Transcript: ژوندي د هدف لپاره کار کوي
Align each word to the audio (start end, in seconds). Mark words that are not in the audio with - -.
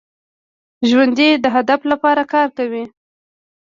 ژوندي 0.89 1.29
د 1.43 1.45
هدف 1.55 1.81
لپاره 1.91 2.21
کار 2.33 2.47
کوي 2.57 2.83